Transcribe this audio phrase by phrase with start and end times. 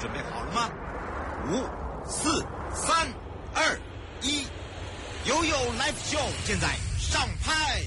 [0.00, 0.70] 准备好了吗？
[1.50, 1.62] 五、
[2.08, 2.42] 四、
[2.72, 3.06] 三、
[3.54, 3.78] 二、
[4.22, 4.46] 一，
[5.26, 7.82] 悠悠 Live Show 现在上拍。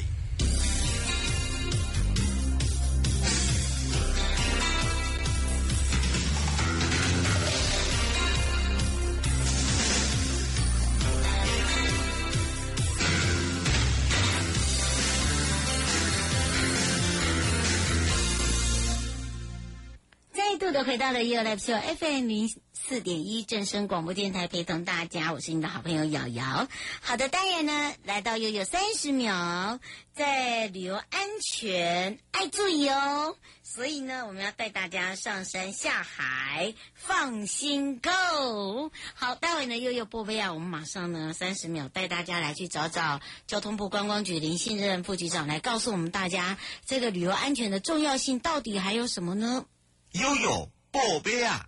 [20.83, 26.67] 回到了 You Live Show FM 零四点一正声广播电台，陪同大家，我是你的好朋友瑶瑶。
[27.01, 29.79] 好的，当然呢，来到悠悠三十秒，
[30.13, 33.37] 在旅游安全爱注意哦。
[33.61, 38.91] 所以呢，我们要带大家上山下海，放心 Go。
[39.13, 49.65] 好，待会呢，悠悠波菲亚，我们马上呢三十秒带大家来去找找交通部观光局林信任副局长来告诉我们大家，这个旅游安全的重要性到底还有什么呢？
[50.11, 51.59] 悠悠宝贝啊！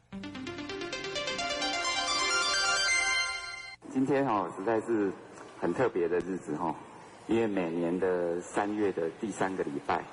[3.91, 5.12] 今天哦，实在是
[5.59, 6.76] 很特别的日子哈、哦，
[7.26, 10.04] 因为每年的三月的第三个礼拜，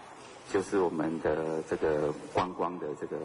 [0.50, 3.18] 就是我们的这个观光的这个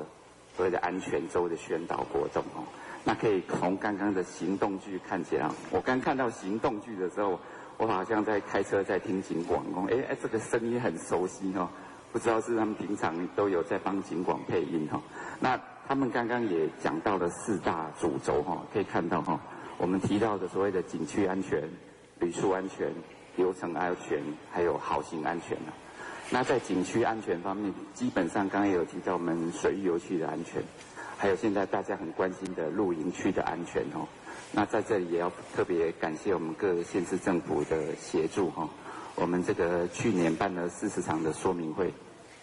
[0.58, 2.68] 所谓的安全周的宣导活动哦。
[3.06, 7.40] 那可以从刚刚的行动剧看起来，我刚看到行动剧的时候，
[7.78, 11.70] 我好像在开车在听警广哦，哎哎，这个声音很熟悉哦。
[12.10, 15.00] 不知道是他们平常都有在帮警广配音哈，
[15.40, 19.40] 那他们刚刚也讲到了四大主轴哈，可以看到哈，
[19.78, 21.64] 我们提到的所谓的景区安全、
[22.20, 22.92] 旅宿安全、
[23.38, 24.22] 流程安全，
[24.52, 25.58] 还有好行安全。
[26.30, 30.62] 那在景区安全方面，基本上刚刚也有提到我们水域游戏的安全，
[31.18, 34.06] 还有现在大家很关心的露营区的安全哦。
[34.52, 38.68] 那在这里也要特别感谢我们各县市政府的协助哈。
[39.16, 41.94] 我们这个去年办了四十场的说明会，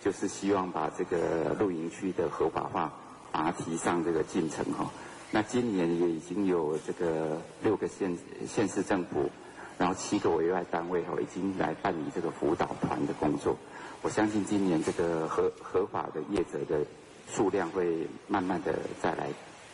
[0.01, 2.91] 就是希望把这个露营区的合法化，
[3.35, 4.89] 把它提上这个进程哈。
[5.33, 9.29] 那今年也已经有这个六个县县市政府，
[9.77, 13.57] 然后七个委外单位哈，已经来办理这个辅导团的工作。
[14.03, 16.87] 我相信今年这个合合法的业者的
[17.29, 19.27] 数量会慢慢的再来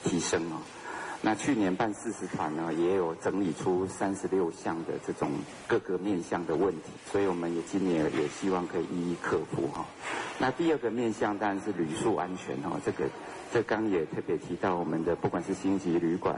[0.03, 0.57] 提升哦。
[1.21, 5.29] 那去年办四十团呢，也有整理出三十六项的这种
[5.69, 9.85] 各个面向的问题，所以我们也今年也希望可以一一克服哈。
[10.39, 13.05] 那第二个面向当然是旅宿安全哈，这个
[13.53, 16.37] 这刚也特别提到我们的不管是星级旅馆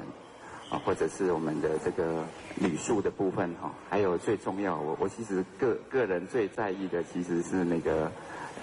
[0.70, 2.24] 啊，或者是我们的这个
[2.56, 8.10] 旅宿的部分哈，还有最重要我我其实个个人最在意的其实是那个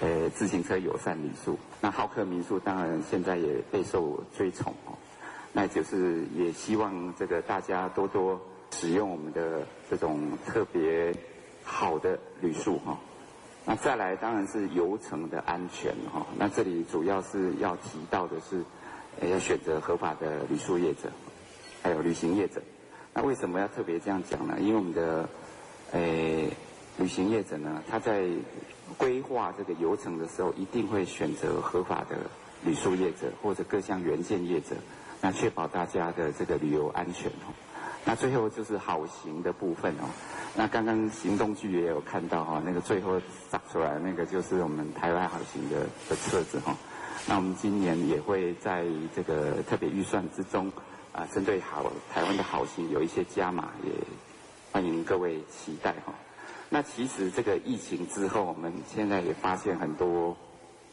[0.00, 1.56] 呃自行车友善旅宿。
[1.80, 4.98] 那豪客民宿当然现在也备受追崇哦。
[5.52, 8.40] 那就是也希望这个大家多多
[8.72, 11.14] 使用我们的这种特别
[11.62, 12.98] 好的旅宿哈。
[13.66, 16.26] 那再来当然是游程的安全哈。
[16.36, 18.64] 那这里主要是要提到的是，
[19.28, 21.10] 要选择合法的旅宿业者，
[21.82, 22.60] 还有旅行业者。
[23.12, 24.56] 那为什么要特别这样讲呢？
[24.60, 25.28] 因为我们的
[25.92, 26.48] 诶
[26.98, 28.26] 旅行业者呢，他在
[28.96, 32.16] 规划这个游程的时候，一定会选择合法的
[32.64, 34.76] 旅宿业者或者各项原件业者。
[35.20, 37.52] 那确保大家的这个旅游安全哦。
[38.04, 40.08] 那最后就是好行的部分哦。
[40.56, 46.74] 那刚刚行动剧也有看到哈，那个最后撒出来那个就是我们台湾好行的的车子哈。
[47.28, 48.84] 那我们今年也会在
[49.14, 50.72] 这个特别预算之中
[51.12, 53.92] 啊，针对好台湾的好行有一些加码，也
[54.72, 56.14] 欢迎各位期待哈。
[56.68, 60.34] 那其实这个疫情之后，我们现在也发现很多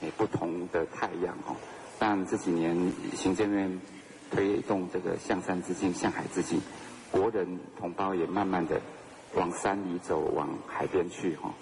[0.02, 1.56] 诶不同的太阳哈。
[1.98, 2.76] 但这几年
[3.16, 3.80] 行政院。
[4.30, 6.60] 推动这个向山致敬、向海致敬，
[7.12, 8.80] 国人同胞也慢慢的
[9.36, 11.54] 往山里走，往海边去哈。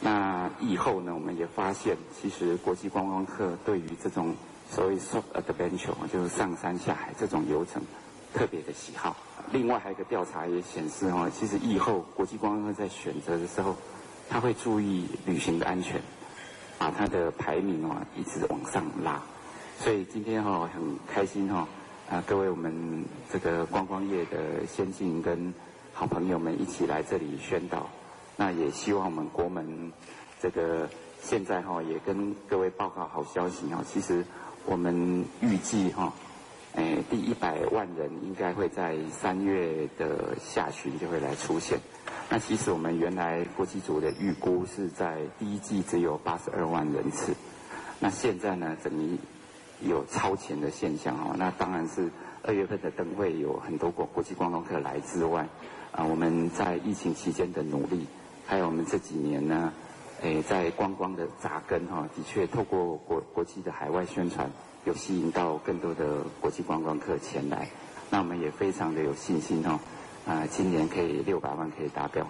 [0.00, 4.34] 那以后呢，我们也发现，其实国际观光客对于这种
[4.68, 7.82] 所谓 soft adventure，就是上山下海这种游程，
[8.34, 9.16] 特别的喜好。
[9.52, 13.74] 另外还有一个调查也显示哈，其实以后国际观光客在选择的时候，
[14.28, 16.00] 他会注意旅行的安全，
[16.78, 19.22] 把他的排名啊一直往上拉。
[19.78, 21.66] 所以今天哈很开心哈。
[22.10, 23.02] 啊，各位我们
[23.32, 25.52] 这个观光业的先进跟
[25.94, 27.88] 好朋友们一起来这里宣导，
[28.36, 29.90] 那也希望我们国门
[30.38, 30.88] 这个
[31.22, 34.22] 现在哈也跟各位报告好消息哈，其实
[34.66, 36.12] 我们预计哈，
[36.74, 41.78] 诶第一百万人应该会在三月的下旬就会来出现，
[42.28, 47.34] 那其实我们原来国际组的预估是在第一季只有八十二万人次，
[47.98, 49.18] 那现在呢等于。
[49.86, 52.10] 有超前的现象哦，那当然是
[52.42, 55.46] 二月份的灯会有很多国国际观光客来之外，
[55.92, 58.06] 啊，我们在疫情期间的努力，
[58.46, 59.72] 还有我们这几年呢，
[60.22, 64.50] 诶，在观光的扎根哈，的确透过国国际的海外宣传，
[64.84, 67.68] 有吸引到更多的国际观光客前来。
[68.10, 69.80] 那我们也非常的有信心哦，
[70.26, 72.26] 啊、今年可以六百万可以达标。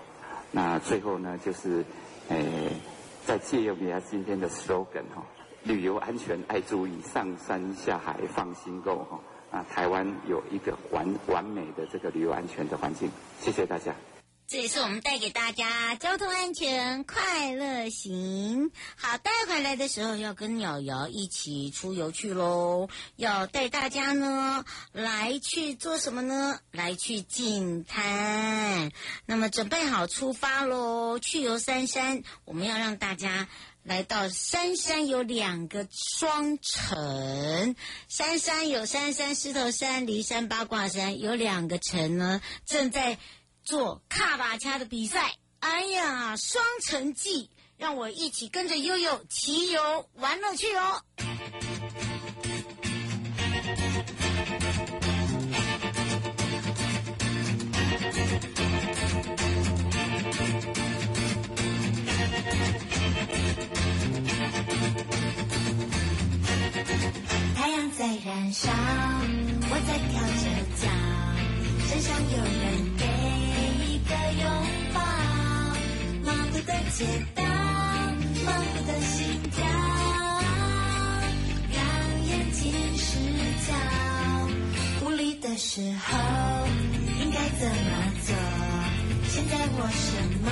[0.51, 1.85] 那最后呢，就是，
[2.29, 2.71] 诶，
[3.27, 5.23] 再借用一下今天的 slogan 哈、哦，
[5.65, 9.19] 旅游安全爱注意，上山下海放心购哈。
[9.51, 13.11] 啊，台湾有一个完完美的这个旅游安全的环境。
[13.41, 13.95] 谢谢大家。
[14.47, 18.71] 这也是我们带给大家交通安全快乐行。
[18.95, 22.89] 好，带回来的时候要跟瑶瑶一起出游去喽。
[23.17, 26.59] 要带大家呢来去做什么呢？
[26.73, 28.91] 来去净滩。
[29.25, 32.23] 那么准备好出发喽，去游三山。
[32.45, 33.49] 我们要让大家
[33.85, 37.77] 来到山山有两个双城，
[38.09, 43.19] 山山有山山、石头山、梨山、八卦山，有两个城呢正在。
[43.67, 47.49] 做卡巴恰的比赛，哎呀，双城记，
[47.79, 51.01] 让我一起跟着悠悠骑游玩乐去哦！
[67.55, 68.71] 太阳在燃烧，
[69.71, 70.13] 我在跳
[70.43, 70.45] 着
[70.81, 70.83] 脚，
[71.89, 72.65] 身上有人
[72.99, 73.03] 给。
[73.87, 74.13] 一个
[74.43, 74.45] 拥
[74.93, 75.01] 抱，
[76.25, 76.99] 忙碌的街
[77.35, 77.43] 道，
[78.45, 79.65] 忙碌的心跳，
[81.73, 81.79] 让
[82.27, 82.61] 眼睛
[82.99, 83.07] 失
[83.67, 83.69] 焦。
[85.07, 86.19] 无力的时候，
[87.23, 87.73] 应该怎么
[88.27, 88.29] 做？
[89.29, 90.07] 现在我什
[90.43, 90.47] 么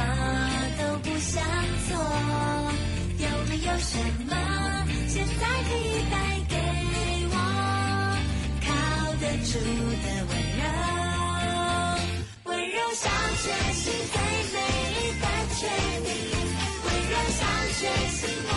[0.78, 1.42] 都不想
[1.88, 1.92] 做，
[3.52, 3.98] 还有什
[4.30, 4.34] 么
[5.08, 6.16] 现在可以带
[6.48, 6.56] 给
[7.28, 7.36] 我
[8.64, 8.66] 靠
[9.20, 9.52] 得住
[10.00, 10.64] 的温柔？
[12.44, 13.04] 温柔像
[13.42, 13.44] 决
[13.74, 14.16] 心最
[14.54, 14.56] 美
[14.94, 15.60] 丽的决
[16.02, 16.08] 定，
[16.86, 17.40] 温柔像
[17.78, 18.50] 决心，我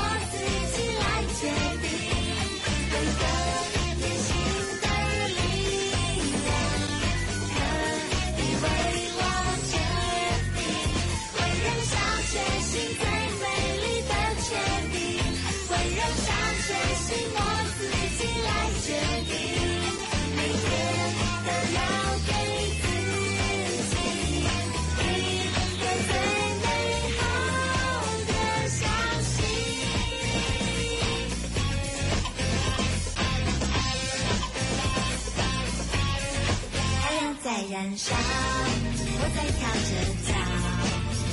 [37.71, 39.91] 燃烧，我在跳着
[40.27, 40.29] 脚，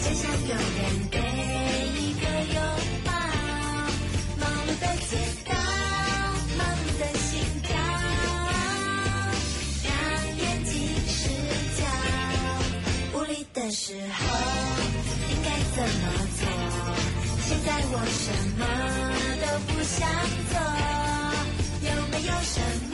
[0.02, 0.81] 就像有人
[1.11, 1.19] 给
[2.00, 2.23] 一个
[2.55, 2.56] 拥
[3.05, 3.08] 抱。
[4.40, 5.12] 忙碌的街
[5.44, 5.50] 道，
[6.56, 7.31] 忙碌的心
[7.62, 7.70] 跳，
[9.84, 9.90] 让
[10.38, 10.73] 眼睛
[11.06, 11.20] 失
[11.76, 11.81] 焦。
[13.19, 14.19] 无力的时候，
[15.28, 16.02] 应该怎么
[16.38, 16.40] 做？
[17.46, 18.25] 现在我什
[18.58, 18.61] 么
[19.43, 20.00] 都不想
[20.50, 20.55] 做，
[21.88, 22.56] 有没有什
[22.88, 22.92] 么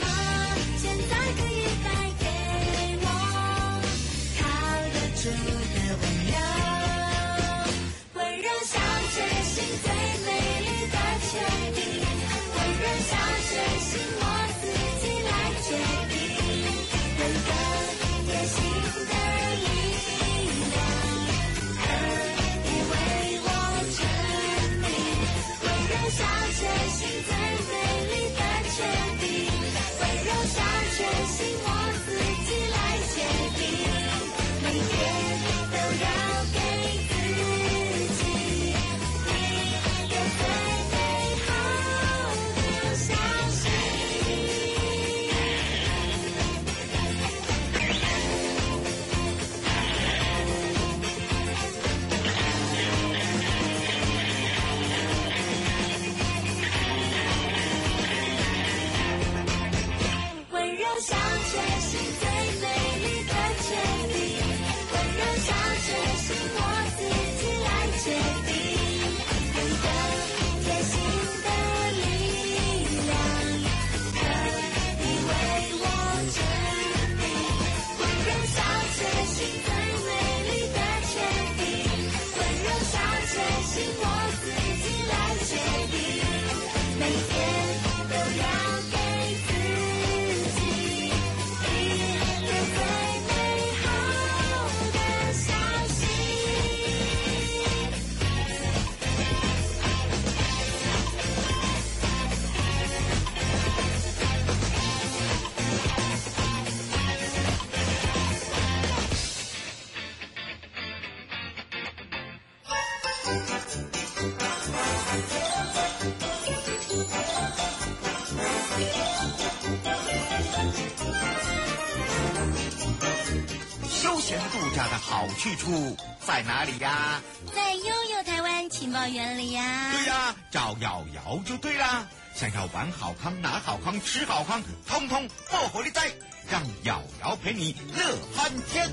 [124.98, 127.22] 好去处在哪里呀？
[127.55, 129.90] 在悠悠台湾情报园里呀。
[129.93, 132.06] 对呀，找瑶瑶就对啦。
[132.34, 136.12] 想要玩好康、拿好康、吃好康，通通爆火力在，
[136.50, 138.90] 让瑶瑶陪你乐翻天。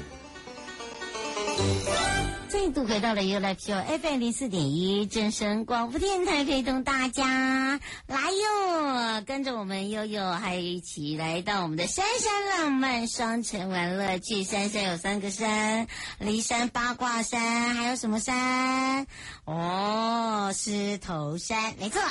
[2.48, 14.44] 再度回到了 U Live Show FM 零四点一正声广播电台，陪同大家来哟，跟着我们悠悠，还一起来到我们的山山浪漫双城玩乐去。
[14.44, 15.88] 山山有三个山，
[16.20, 19.06] 骊山、八卦山，还有什么山？
[19.46, 22.02] 哦，狮头山，没错。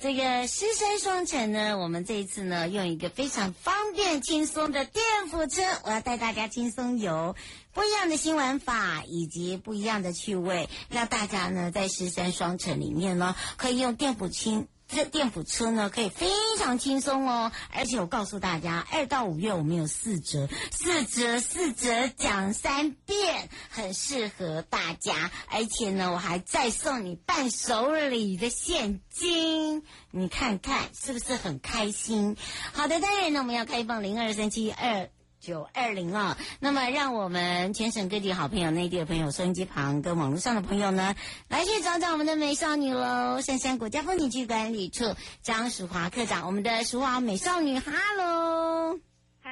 [0.00, 7.34] 这个狮山双城呢，我们这一次呢，用一个非常方便轻松的电辅车，我要带大家轻松游。
[7.72, 17.52] 不一样的新玩法以及不一样的趣味，让大家呢在狮山双城里面呢，可以用电辅轻这电辅车呢，可以非常轻松哦。
[17.72, 25.30] 而且我告诉大家，二到五月我们有四折，四折四折讲三遍，很适合大家。
[25.50, 32.36] 而且呢，我还再送你伴手礼的现金，你看看是不是很开心？
[32.72, 35.10] 好的，当然呢，我们要开放零二三七二。
[35.48, 41.16] 九二零啊，那么让我们全省各地好朋友、内地的朋友、收音机旁跟网络上的朋友呢，
[41.48, 43.40] 来去找找我们的美少女喽！
[43.40, 48.98] 山山国家风景区管理处张淑华科长，我们的淑华美少女，哈喽，
[49.42, 49.50] 嗨，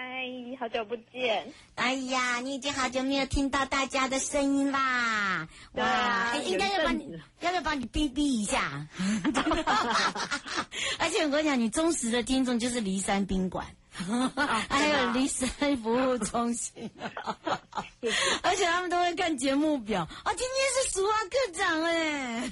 [0.60, 1.50] 好久不见！
[1.76, 5.48] 哎呀，你已经好久没有听到大家的声音啦！
[5.72, 8.86] 哇，应该要帮你，要不要帮你逼逼一下？
[10.98, 13.66] 而且我跟你讲，你忠实的听众就是骊山宾馆。
[14.68, 16.90] 还有离山服务中心，
[18.42, 20.32] 而且他们都会看节目表啊。
[20.34, 22.50] 今天是俗啊科长哎，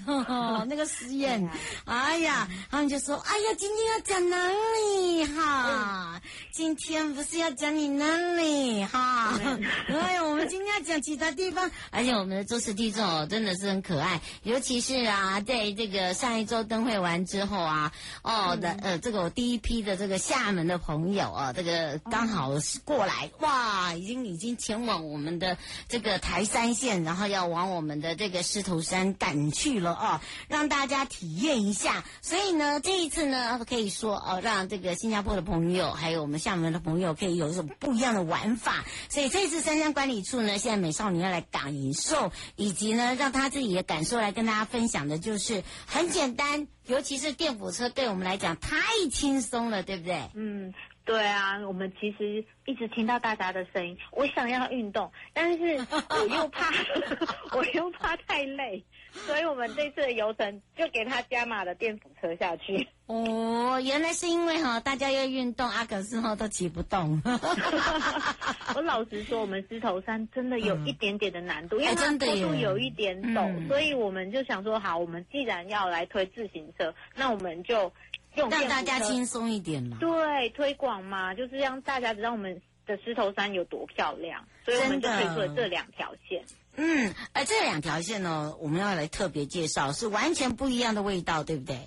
[0.69, 1.49] 那个实验，
[1.85, 6.21] 哎呀，他们就说，哎呀，今天要讲哪里哈？
[6.53, 9.39] 今天不是要讲你哪里哈？
[9.89, 17.93] 哎呀，我们今天要讲其他地方，而且我们的周氏听众哦，真的是很可爱，尤其是啊，在这个上一周灯会完之后啊，
[18.23, 21.25] 哦的呃，这个我第一批的这个厦门的朋友。
[21.35, 25.44] 啊，这个刚好是过来哇，已经已经前往我们的
[25.89, 32.05] 这个台山线，然后要往我们的这个狮头山赶去了哦，让大家体验一下。
[32.21, 38.85] 所以呢，这一次呢，可以说哦，让这个新加坡的朋友，还有我们厦门的朋友，可以有一种不一样的玩法。
[39.09, 48.79] 所以这次山山管理处呢，现在美少女要来感受，以及呢，让他自己的感受来跟大家分享的，就是很简单，尤其是电火车对我们来讲太
[49.11, 50.31] 轻松了，对不对？
[50.35, 50.73] 嗯。
[51.05, 53.97] 对啊，我们其实一直听到大家的声音。
[54.11, 55.77] 我想要运动，但是
[56.09, 56.73] 我又怕，
[57.55, 58.83] 我又怕太累，
[59.13, 62.89] 所以我们这次的游程就给他加码了电辅车下去。
[63.07, 67.21] 哦，原来是因为哈，大家要运动啊，可是哈都骑不动。
[68.75, 77.93] 我老实说，我们狮头山真的有一点点的难度，嗯、因为它坡度有一点陡，嗯、所以我们就想说，好，我们既然要来推自行车，那我们就。
[78.35, 86.45] 让大家轻松一点嘛，对，推广嘛，就是让大家知道我们的石头山有多漂亮，所以我们就推出了这两条线。
[86.77, 91.79] 嗯，而这两条线呢，我们要来特别介绍，是完全不一样的味道，对不对？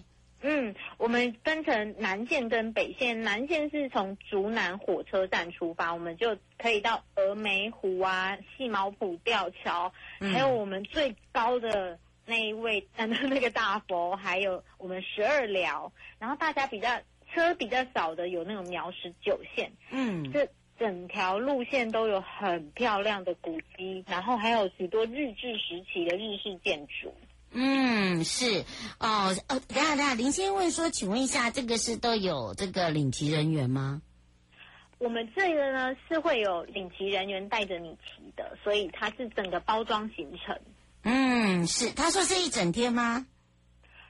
[0.42, 12.00] 嗯，我们分成南线跟北线，南线是从竹南火车站出发，我们就可以到峨眉湖啊、细毛埔吊桥，嗯、还有我们最高的。
[12.28, 16.90] 那一位站的那个大佛，还有我们十二寮， 然后大家比较
[17.34, 20.46] 车比较少的有那种苗十九线，嗯，这
[20.78, 27.14] 整条路线都有很漂亮的古迹，然后还有许多日治时期的日式建筑。
[27.52, 28.66] 嗯，是
[29.00, 34.02] 哦，呃，等下等下，林先问说，请问一下，这个是都有这个领骑人员吗？
[35.00, 40.60] 我们这个呢是会有领骑人员带着你骑的，所以它是整个包装行程。
[41.10, 43.26] 嗯，是，他说是一整天吗？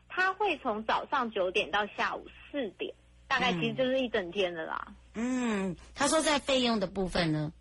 [0.09, 2.91] 他会从早上九点到下午四点，
[3.27, 4.87] 大概其实就是一整天的啦。
[5.13, 7.53] 嗯，他说在费用的部分呢，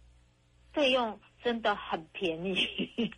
[0.72, 2.56] 费用真的很便宜，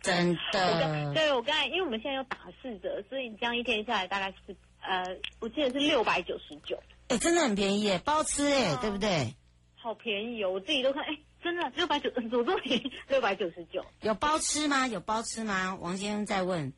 [0.01, 1.07] 真的。
[1.07, 5.05] 我对我刚才，因为我们现在有打四折，所以你这样一天下来大概是呃，
[5.39, 6.77] 我记得是六百九十九。
[7.07, 9.33] 哎，真的很便宜耶，包吃哎，对不对？
[9.77, 11.17] 好便宜哦，我自己都看哎。
[11.43, 12.59] 真的六百九，左 座
[13.07, 14.87] 六百九十九，有包吃吗？
[14.87, 15.75] 有包吃吗？
[15.79, 16.71] 王先生在问。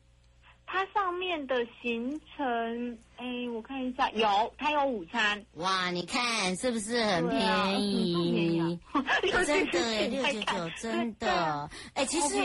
[0.64, 5.44] 它上面的行程，哎，我看一下，有，它有午餐。
[5.56, 8.78] 哇，你看是不是很 便宜？
[9.44, 11.68] 真的哎，六九九，真的。
[11.92, 12.36] 哎，其实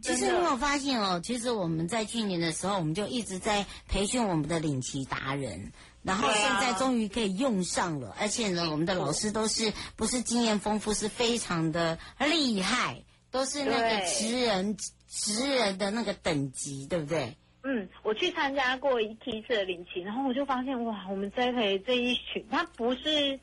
[0.00, 5.70] 其实你有发现哦，其实我们在去年的时候，我们就一直在培训我们的领骑达人。
[6.08, 14.74] 然后现在终于可以用上了，而且呢，我们的老师都是不是经验丰富，是非常的厉害，都是那个职人
[15.06, 17.36] 职人的那个等级，对不对？
[17.62, 23.38] 嗯，我去参加过一梯次的领骑，然后我就发现哇，我们栽培这一群，他不是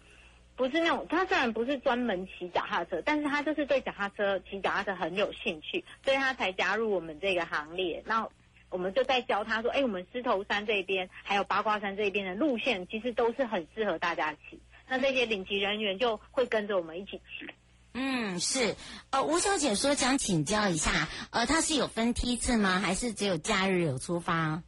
[0.55, 8.01] 不是那种，他虽然不是专门骑脚踏车，但是他就是对脚踏车骑脚踏车很有兴趣，所以他才加入我们这个行列。
[8.07, 8.27] 那
[8.69, 14.60] 我们就在教他说，哎，我们狮头山这边还有八卦山这边的路线，其实都是很适合大家骑。
[14.88, 17.48] 那这些领骑人员就会跟着我们一起骑。
[17.93, 18.75] 嗯，是，
[19.12, 22.79] 呃，吴小姐说想请教一下，呃，它是有分梯次吗？
[22.79, 24.62] 还是只有假日有出发？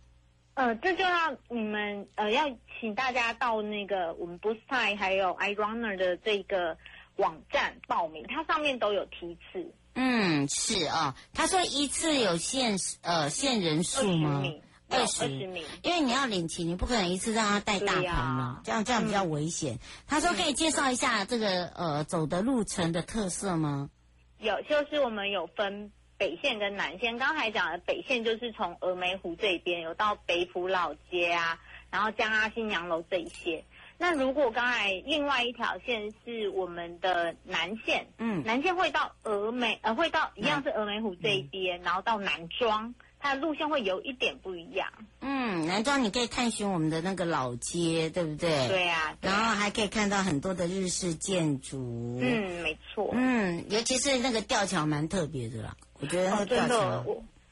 [0.54, 2.50] 呃，这就要你们呃要
[2.80, 6.78] 请大家到那个我们 Boost Time 还有 iRunner 的这个
[7.18, 9.72] 网站报名，它上面都有梯次。
[10.00, 14.44] 嗯，是啊、哦，他说一次有限呃限人数吗？
[14.90, 19.74] 二十名，因为你要领情，你不可能一次让他带大团嘛，这样这样比较危险。
[19.74, 23.90] 嗯、他说可以介绍一下这个呃走的路程的特色吗？
[24.38, 27.18] 有，就是我们有分北线跟南线。
[27.18, 33.66] 刚才讲的北线就是从峨眉湖这边有到北浦老街啊，然后江阿新洋楼这一些。
[33.98, 42.94] 那如果刚才另外一条线是我们的南线，嗯，南线会到峨眉，呃，会到一样是峨眉湖这一边，嗯、然后到南庄。
[43.20, 44.88] 它的路线会有一点不一样。
[45.22, 48.68] 嗯，南庄你可以探寻我们的那个老街，对不对？
[48.68, 49.18] 对啊。
[49.20, 52.20] 对啊，然后还可以看到很多的日式建筑。
[52.22, 53.10] 嗯，没错。
[53.14, 57.04] 嗯，尤其是那个吊桥蛮特别的啦，我觉得那个吊桥。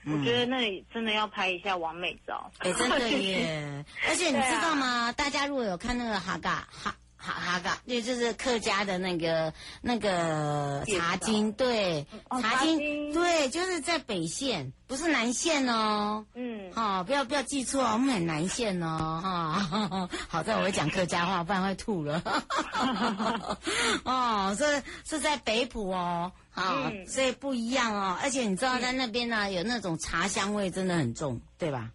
[0.05, 2.51] 我、觉得那里真的要拍一下完美照。
[2.59, 3.83] 哎，真的耶！
[4.07, 4.85] 而且你知道吗？
[5.07, 6.95] 啊、大家如果有看那个哈嘎哈。
[7.25, 9.51] 哈哈嘎，对，就是客家的那个
[9.81, 16.23] 那个茶经，对，哦、茶经，对，就是在北线，不是南线哦。
[16.35, 20.09] 嗯，好、哦，不要不要记错哦，我们很南线哦，哈、哦。
[20.29, 22.21] 好在我会讲客家话，不然会吐了。
[24.05, 28.15] 哦，是是在北埔哦，啊、哦，嗯、所以不一样哦。
[28.21, 31.89] 而且你知道在那边呢，有那种茶香味，真的很重，对吧？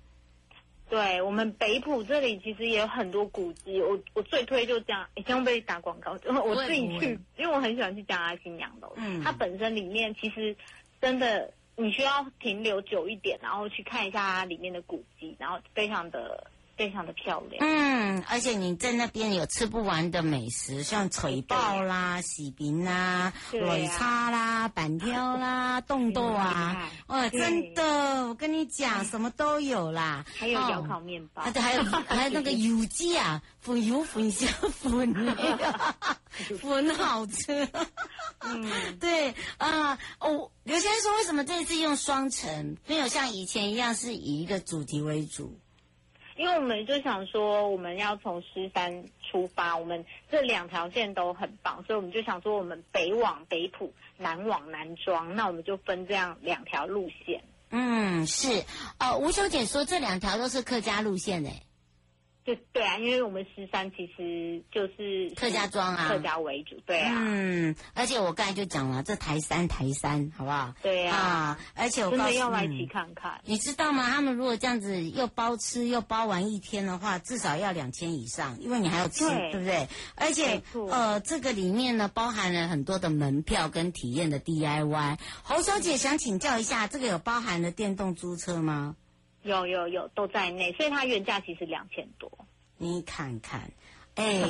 [0.91, 6.13] 对，我们北浦这里其实也有很多古迹，我我最推就这样，一定要被打广告，
[6.45, 10.55] 我自己去，因为我很喜欢去江阿新娘楼，嗯，它本身里面其实
[11.01, 16.51] 真的你需要停留久一点，然后去看一下它里面的古迹，然后非常的。
[16.81, 35.15] 非常的漂亮，嗯，而且你在那边有吃不完的美食，像锤爆啦、喜饼啦、擂叉啦、板条啦、 冻豆啊，哦，真的，我跟你讲，什么都有啦，还有窑烤面包，对，还有还有那个油鸡啊，粉油粉香粉，
[36.59, 37.69] 粉好吃，
[38.41, 45.61] 嗯， 对啊，哦，刘先生说，为什么这次用双层，没有像以前一样是以一个主题为主？
[46.41, 57.43] 因为我们就想说，我们要从狮山出发，我们这两条线都很棒，所以我们就想说，我们北往北埔，南往南庄，那我们就分这样两条路线。
[57.69, 58.65] 嗯，是，
[58.97, 61.63] 呃，吴小姐说这两条都是客家路线诶。
[62.45, 67.15] 就对啊，因为我们狮山其实就是客家庄啊，客家为主，对啊。
[67.19, 70.75] 嗯，而且我刚才就讲了，这台山台山，好不好？
[70.83, 71.17] 对啊。
[71.17, 73.41] 啊，而且我告诉你，真的要来一起看看。
[73.45, 74.09] 你知道吗？
[74.11, 79.89] 他们如果这样子又包吃又包玩一天的话，至少要两千以上，因为你还要吃，对，对不对？
[80.17, 85.19] 而且呃，这个里面呢，包含了很多的门票跟体验的 DIY。
[85.43, 88.97] 侯小姐想请教一下，这个有包含了电动租车吗？
[89.43, 92.31] 有有有都在内，所以它原价其实两千多。
[92.77, 93.71] 你看看，
[94.15, 94.43] 哎，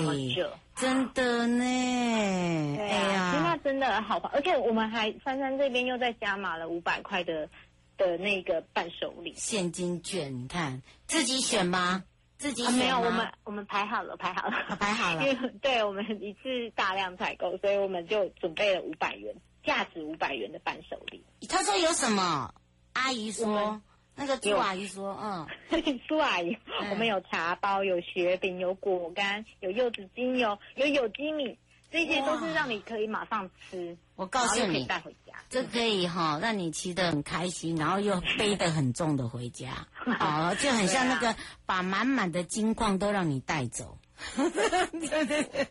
[0.77, 7.49] 真的呢，对啊，哎呀，那真的好吧，而且我们还珊珊这边又再加码了五百块的
[7.97, 12.05] 的那个伴手礼现金券，你看自己选吗？
[12.39, 12.79] 自己选吗？
[12.79, 15.23] 没有，我们我们排好了，排好了，排好了。
[15.27, 21.23] 因为对我们一次大量采购，所以我们就准备了五百元，价值五百元的伴手礼。
[21.49, 22.55] 他说有什么？
[22.95, 23.83] 阿姨说。
[24.17, 25.47] 那个朱阿姨说：“嗯，
[26.07, 26.57] 朱阿姨，
[26.91, 31.59] 我们有茶包，有雪饼，有果干，有柚子精油，有有机米，
[31.91, 33.97] 这些都是让你可以马上吃。
[34.17, 43.97] 我告诉你，带回家，这可以哈，让你骑得很开心，然后又背得很重的回家， 哦，就很像那个把满满的金矿都让你带走。
[44.37, 45.67] 对对对，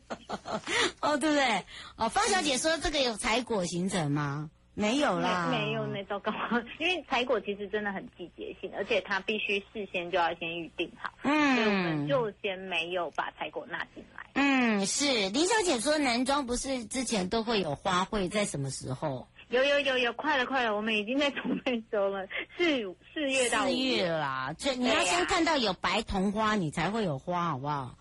[1.01, 1.65] 哦，对不对？
[1.97, 6.31] 哦，方小姐说这个有采果行程吗？”没有啦，没有那糟糕，
[6.79, 14.25] 因为采果其实真的很季节性，而且它必须事先就要先预定好，嗯，所以我们就先没有把采果纳进来。
[14.35, 19.27] 嗯，是林小姐说男装不是之前都会有花卉，在什么时候？
[19.49, 22.63] 有有有有，快了快了，我们已经在准备中了， 四
[23.13, 27.95] 四月到四月啦，这你要先看到有白桐花，你才会有花，好不好？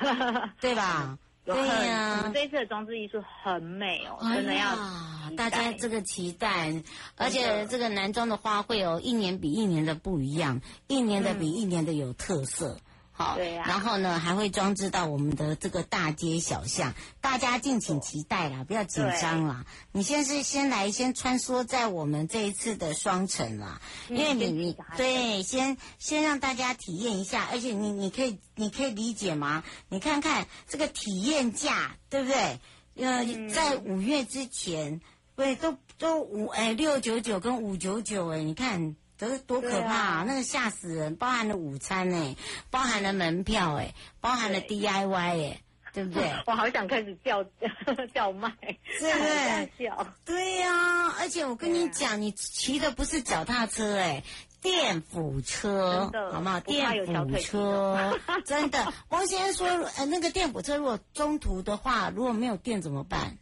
[0.60, 1.18] 对吧？
[1.44, 6.82] 对呀、啊，我们这一次的装置艺术很美哦，真的要、哎、大家这个期待，
[7.16, 12.78] 而且这个男装的花卉哦，一年比一年的不一样，一年的比一年的有特色。
[12.78, 12.80] 嗯
[13.16, 19.64] 好，对啊，然后呢，还会装置到我们的这个大街小巷，大家敬请期待啦，不要紧张啦。
[19.92, 29.62] 你先是先来先穿梭在我们这一次的双城啦，因为你你对，先先让大家体验一下，而且你你可以你可以理解吗？
[29.88, 32.58] 你看看这个体验价，对不对？
[32.96, 35.00] 呃，在五月之前，
[35.36, 38.96] 对，都都五哎六九九跟五九九哎，你看。
[39.16, 40.00] 这是多可怕啊！
[40.20, 42.36] 啊那个吓死人，包含了午餐哎、欸，
[42.70, 45.60] 包含了门票哎、欸，包含了 DIY 哎、欸，
[45.92, 46.32] 对不对？
[46.46, 47.44] 我好想开始叫
[48.12, 48.50] 叫卖，
[48.98, 49.24] 对不
[49.78, 50.12] 是？
[50.24, 54.24] 对呀、啊，而且我跟你讲，啊、你骑的不是脚踏车哎、欸，
[54.60, 56.58] 电辅车，好吗？
[56.60, 58.92] 电辅车，真的。
[59.10, 63.38] 汪先生说，呃，那个电辅车如果中途的话，如果没有电怎么办？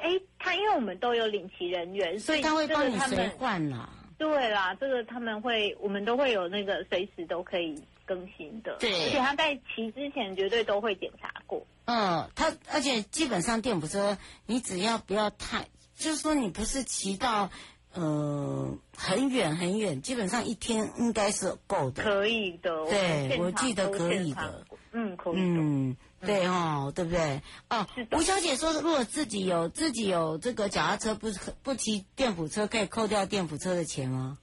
[0.00, 3.88] 哎，他因为我们都有领骑人员，所以他会帮你随换了。
[4.24, 8.74] 对啦，这个他们会，我们都会有那个随时都可以更新的。
[8.80, 11.66] 对，而且他在骑之前绝对都会检查过。
[11.84, 17.50] 嗯，他而且基本上电辅车，你只要不要太，就是说你不是骑到
[17.92, 22.02] 呃很远很远，基本上一天应该是够的。
[22.02, 24.64] 可以的，对，我记得可以的。
[24.92, 25.36] 嗯，可以。
[25.36, 25.96] 嗯。
[26.24, 27.42] 对哦，对不对？
[27.70, 31.28] 哦，吴小姐说，如果自己有自己有这个脚踏车，不
[31.62, 34.38] 不骑电辅车，可以扣掉电辅车的钱吗？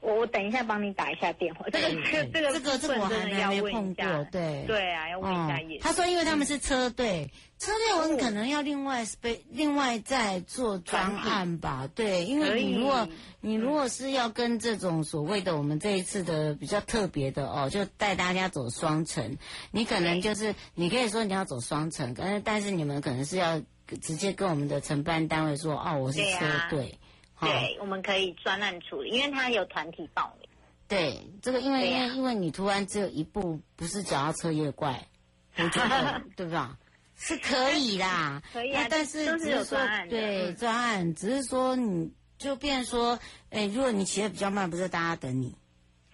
[0.00, 1.64] 我我等一下帮你打一下电话。
[1.70, 1.88] 这个
[2.32, 4.04] 这个这个这个我还没碰过。
[4.32, 5.78] 对对啊，要问一下业。
[5.78, 11.88] 他说，因为他们是车队，车队我们可能要另外被另外再做专案吧。
[11.94, 13.08] 对，因为你如果
[13.40, 19.36] 你如果是要跟这种所谓的我们这一次的比较特别的哦，就带大家走双层，
[19.70, 23.60] 你可能就是你可以说你要走双层，但是但是你们可能是要
[24.00, 26.98] 直接跟我们的承办单位说哦，我是车队。
[27.40, 30.48] 对，我们可以专案处理，因为他有团体报名。
[30.86, 35.06] 对，这个因为因为、啊、因为你突然只有一步，不是脚踏车也怪，
[35.56, 36.76] 我觉得对吧？
[37.16, 43.18] 是可以啦，可以啊，但是只是说对专案，只是说你就变说，
[43.50, 45.54] 哎，如果你骑得比较慢，不是大家等你。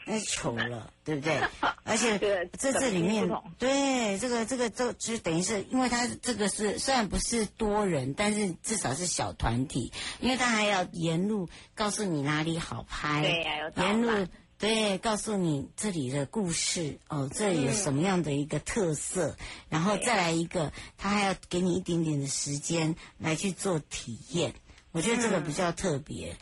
[0.09, 1.41] 那丑了，对不对？
[1.83, 2.17] 而且
[2.53, 19.37] 在这里面，对这个这个就就等于是，因为他这个是虽然不是多人，但是至少是小团体，因为他还要沿路告诉你哪里好拍，对，沿路对告诉你这里的故事哦，这里有什么样的一个特色，嗯、
[19.71, 24.55] 然后再来一个，他还要给你一点点的时间来去做体验。
[24.97, 26.37] 我觉得这个比较特别。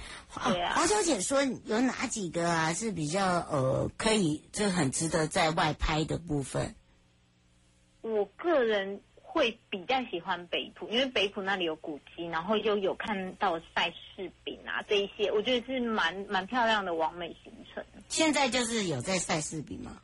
[0.45, 6.75] 嗯、对啊，黄小姐说有哪几个啊是比较呃可以就很值得在外拍的部分？
[8.01, 17.85] 我个人会比较喜欢北埔，因为北埔那里有古迹，然后又有看到赛事饼啊这一些，我觉得是蛮蛮漂亮的完美行程。
[18.09, 20.01] 现在就是有在赛事饼吗？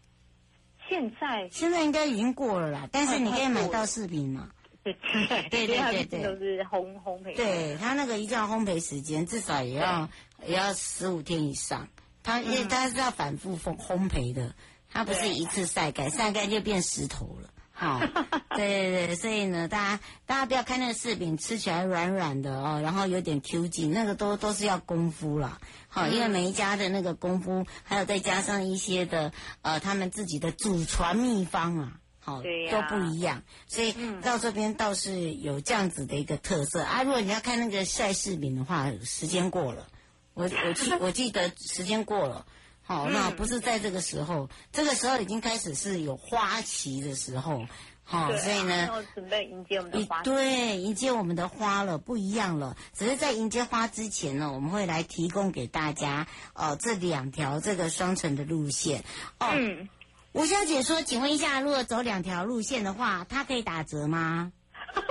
[0.88, 4.50] 现在现在应该已经过了啦，但是你可以买到柿饼吗？
[4.50, 4.94] 对对
[5.50, 7.36] 对对对，都是烘烘焙。
[7.36, 10.08] 对他那个一定要烘焙时间，至少也要
[10.46, 11.88] 也要十五天以上。
[12.22, 14.54] 他因为他是要反复烘烘焙的，
[14.90, 17.48] 他不是一次晒干，晒干就变石头了。
[17.72, 17.98] 好，
[18.56, 25.58] 对对对，所以呢，大家大家不要看那个柿饼吃起来软软的哦，然后有点 Q 劲，那个都都是要功夫了。
[25.88, 31.99] 好，因为每一家的那个功夫，还有再加上一些的呃他们自己的祖传秘方啊。
[32.20, 37.02] 好，对呀，都不一样，所以到这边倒是有这样子的一个特色、嗯、啊。
[37.02, 39.88] 如果你要看那个晒柿饼的话，时间过了，
[40.34, 42.46] 我我记 我记得时间过了。
[42.82, 47.66] 好，那不是在这个时候，这个时候已经开始是有花期的时候。
[48.02, 52.76] 好，对所以呢，准备迎接我们的花，对，迎接我们的花了，不一样了。
[52.92, 59.04] 只是在迎接花之前呢，我们会来提供给大家哦、呃，这两条这个双城的路线
[59.38, 59.50] 哦。
[59.54, 59.88] 嗯
[60.32, 64.52] 吴小姐说：“请问一下，如果走两条路线的话，它可以打折吗？”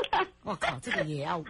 [0.43, 1.43] 我靠，这个也要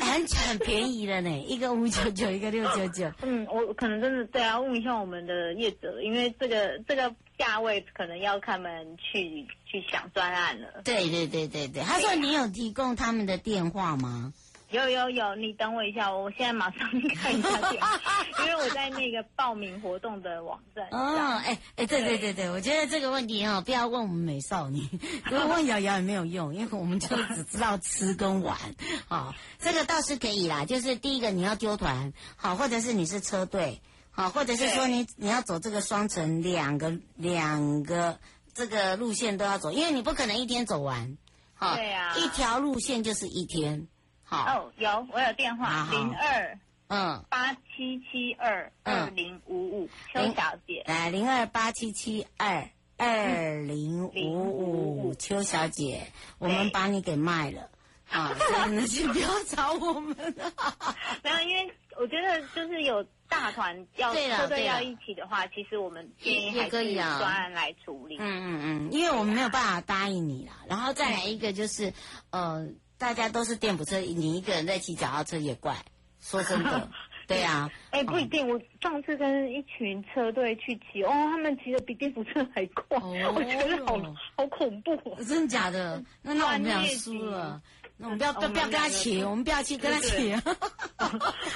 [0.00, 3.10] 很很便宜的呢，一个五九九，一个六九九。
[3.22, 10.82] 嗯，我可能真的对啊，问一下我们的业者，因为这个这个价位可能要他们去去想专案了。
[10.84, 14.32] 对对对对对，他说你有提供他们的电话吗？
[14.74, 17.80] 有有有，你等我一下，我现在马上看一下电，
[18.42, 20.84] 因为我在那个报名活动的网站。
[20.90, 24.82] 哦，哎哎、对对对对，我觉得这个问题哈，不要问我们美少女，
[25.30, 28.58] 如果问瑶瑶也没有用，因为我们就只知道吃跟玩。
[29.06, 29.32] 好，
[29.62, 38.18] 这个倒是可以啦，就是第一个你要丢团，好，或者是你是车队，好，或者是说你你要走这个双城两个两个
[38.52, 41.16] 这个路线都要走，因为你不可能一天走完。
[41.56, 43.86] 好，对啊，一条路线就是一天。
[44.34, 52.68] 好，哦，有，我有电话，零二嗯八七七二二零五五，邱小姐，来零二八七七二
[52.98, 57.70] 二零五五，邱小姐，我们把你给卖了。
[58.10, 60.52] 啊，所以呢，请不要找我们了。
[61.24, 68.16] 没有，因为我觉得就是有大团要车队要一起的话，其实我们建议还是专案来处理。
[68.20, 70.52] 嗯嗯嗯，因为我们没有办法答应你啦。
[70.68, 71.92] 然后再来一个就是，
[72.30, 72.68] 呃，
[73.04, 75.76] 大家都是电扶车，你一个人在骑脚踏车也怪。
[76.22, 76.88] 说真的，
[77.28, 77.70] 对呀。
[77.90, 78.48] 哎，不一定。
[78.48, 82.96] 我上次跟一群车队去骑，哦，他们骑的比电扶车还快，
[83.34, 84.00] 我觉得好
[84.38, 84.96] 好恐怖。
[85.22, 86.02] 真的假的？
[86.22, 87.60] 那那我们俩输了。
[87.96, 90.34] 那我们不要不要不要跟他骑，我们不要去跟他骑。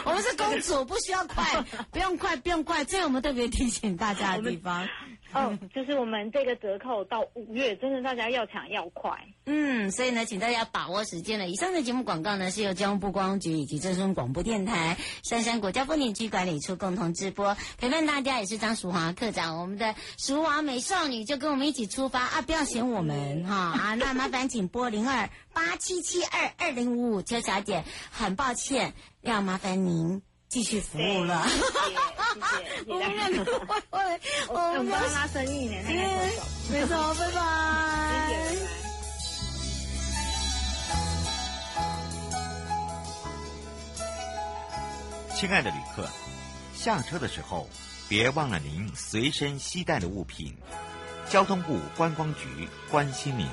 [0.05, 1.45] 我们是公主，不需要快，
[1.91, 2.85] 不用快，不用快。
[2.85, 4.87] 这是我们特别提醒大家的地方。
[5.35, 9.11] 哦，就是我们这个折扣到五月，真的大家要抢要快。
[9.45, 11.49] 嗯，所以呢，请大家把握时间了。
[11.49, 17.55] 以上的节目广告呢，是由交通部观光局以及正声广播电台、杉山国家风景区管理处共同直播。
[17.77, 22.41] 陪伴大家也是张淑华课长，我们的淑华美少女就跟我们一起出发啊！
[22.41, 23.95] 不要嫌我们哈啊！
[23.97, 30.23] 那麻烦请拨零二八七七二二零五五，邱小姐，很抱歉，要麻烦您。
[30.49, 32.87] 继续服务了，谢谢，谢谢。
[32.87, 35.75] 我们我们帮他生意呢，
[36.71, 37.43] 没错，拜拜。
[45.35, 46.09] 亲爱的旅客，
[46.77, 47.69] 下车的时候
[48.09, 50.57] 别忘了您随身携带的物品。
[51.29, 53.49] 交通部观光局关心您。